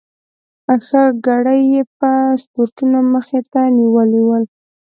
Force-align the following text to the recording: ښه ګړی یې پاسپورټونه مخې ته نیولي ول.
ښه 0.85 1.03
ګړی 1.25 1.61
یې 1.73 1.81
پاسپورټونه 1.99 2.99
مخې 3.13 3.39
ته 3.51 3.61
نیولي 3.77 4.21
ول. 4.25 4.43